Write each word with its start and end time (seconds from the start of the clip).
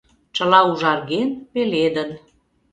Чыла 0.35 0.59
ужарген, 0.71 1.29
пеледын... 1.51 2.09